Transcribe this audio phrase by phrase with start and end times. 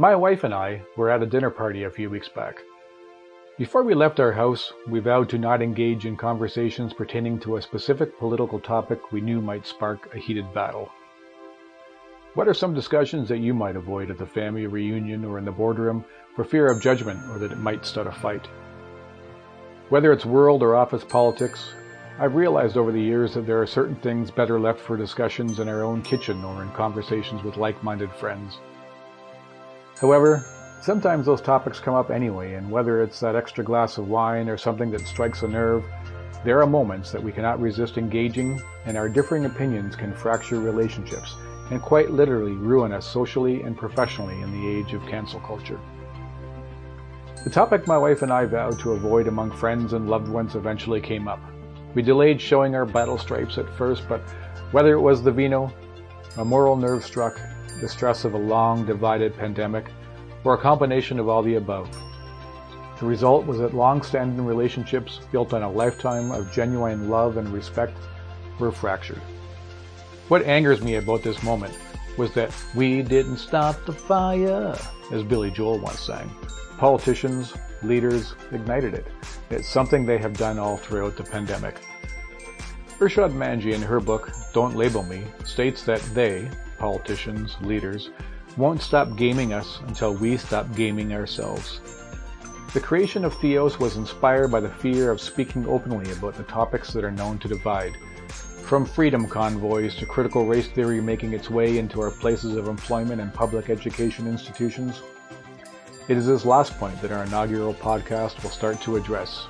[0.00, 2.62] My wife and I were at a dinner party a few weeks back.
[3.58, 7.60] Before we left our house, we vowed to not engage in conversations pertaining to a
[7.62, 10.88] specific political topic we knew might spark a heated battle.
[12.32, 15.52] What are some discussions that you might avoid at the family reunion or in the
[15.52, 18.48] boardroom for fear of judgment or that it might start a fight?
[19.90, 21.74] Whether it's world or office politics,
[22.18, 25.68] I've realized over the years that there are certain things better left for discussions in
[25.68, 28.60] our own kitchen or in conversations with like-minded friends.
[30.00, 30.42] However,
[30.80, 34.56] sometimes those topics come up anyway, and whether it's that extra glass of wine or
[34.56, 35.84] something that strikes a nerve,
[36.42, 41.36] there are moments that we cannot resist engaging, and our differing opinions can fracture relationships
[41.70, 45.78] and quite literally ruin us socially and professionally in the age of cancel culture.
[47.44, 51.02] The topic my wife and I vowed to avoid among friends and loved ones eventually
[51.02, 51.40] came up.
[51.94, 54.20] We delayed showing our battle stripes at first, but
[54.72, 55.70] whether it was the vino,
[56.38, 57.38] a moral nerve struck,
[57.80, 59.86] the stress of a long divided pandemic,
[60.44, 61.88] or a combination of all the above.
[62.98, 67.96] The result was that long-standing relationships built on a lifetime of genuine love and respect
[68.58, 69.22] were fractured.
[70.28, 71.76] What angers me about this moment
[72.18, 74.76] was that we didn't stop the fire,
[75.12, 76.30] as Billy Joel once sang.
[76.76, 79.06] Politicians, leaders ignited it.
[79.48, 81.80] It's something they have done all throughout the pandemic.
[83.00, 88.10] Irshad Manji in her book, Don't Label Me, states that they, politicians, leaders,
[88.58, 91.80] won't stop gaming us until we stop gaming ourselves.
[92.74, 96.92] The creation of THiOS was inspired by the fear of speaking openly about the topics
[96.92, 97.96] that are known to divide,
[98.28, 103.22] from freedom convoys to critical race theory making its way into our places of employment
[103.22, 105.00] and public education institutions.
[106.08, 109.46] It is this last point that our inaugural podcast will start to address.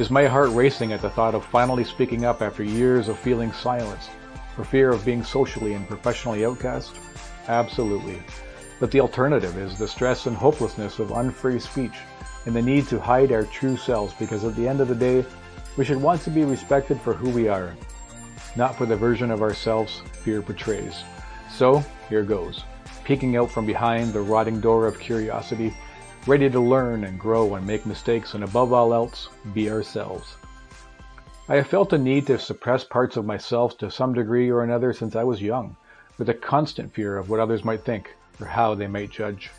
[0.00, 3.52] Is my heart racing at the thought of finally speaking up after years of feeling
[3.52, 4.08] silenced,
[4.56, 6.96] for fear of being socially and professionally outcast?
[7.48, 8.22] Absolutely.
[8.80, 11.98] But the alternative is the stress and hopelessness of unfree speech
[12.46, 15.22] and the need to hide our true selves because at the end of the day,
[15.76, 17.76] we should want to be respected for who we are,
[18.56, 21.02] not for the version of ourselves fear portrays.
[21.50, 22.64] So, here goes.
[23.04, 25.74] Peeking out from behind the rotting door of curiosity,
[26.26, 30.34] ready to learn and grow and make mistakes and above all else, be ourselves.
[31.48, 34.92] I have felt a need to suppress parts of myself to some degree or another
[34.92, 35.76] since I was young,
[36.18, 39.50] with a constant fear of what others might think or how they might judge.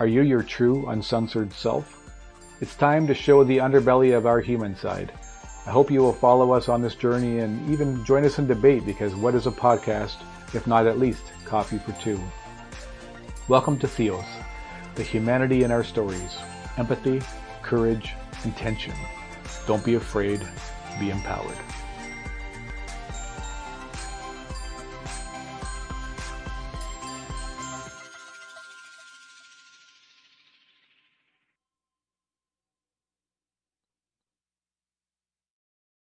[0.00, 1.94] Are you your true, uncensored self?
[2.60, 5.12] It's time to show the underbelly of our human side.
[5.66, 8.86] I hope you will follow us on this journey and even join us in debate
[8.86, 10.16] because what is a podcast
[10.54, 12.18] if not at least coffee for two?
[13.48, 14.26] Welcome to THiOS,
[14.98, 16.36] the humanity in our stories,
[16.76, 17.22] empathy,
[17.62, 18.14] courage,
[18.44, 18.92] intention.
[19.64, 20.40] Don't be afraid.
[20.98, 21.56] Be empowered.